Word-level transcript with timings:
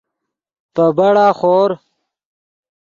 پے 0.73 0.85
بڑا 0.97 1.25
خور 1.39 1.69